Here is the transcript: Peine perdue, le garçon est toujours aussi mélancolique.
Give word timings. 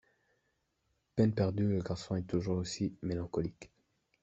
Peine 1.15 1.31
perdue, 1.31 1.67
le 1.67 1.83
garçon 1.83 2.15
est 2.15 2.23
toujours 2.23 2.57
aussi 2.57 2.95
mélancolique. 3.03 3.69